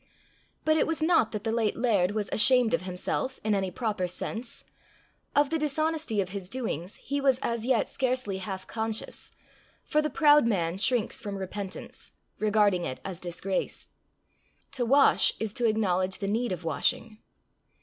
[0.65, 4.07] But it was not that the late laird was ashamed of himself in any proper
[4.07, 4.65] sense.
[5.35, 9.29] Of the dishonesty of his doings he was as yet scarcely half conscious,
[9.83, 13.89] for the proud man shrinks from repentance, regarding it as disgrace.
[14.71, 17.19] To wash is to acknowledge the need of washing.